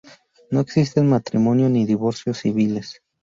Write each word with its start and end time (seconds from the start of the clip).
No 0.49 0.61
existen 0.61 1.11
matrimonio 1.11 1.69
ni 1.75 1.85
divorcio 1.91 2.33
civiles. 2.43 2.93